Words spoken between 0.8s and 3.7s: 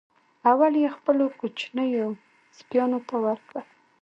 یې خپلو کوچنیو سپیانو ته ورکړه.